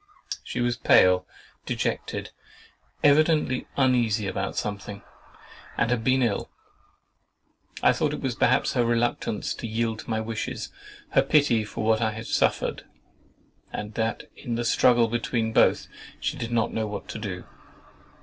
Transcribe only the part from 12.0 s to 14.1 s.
I suffered; and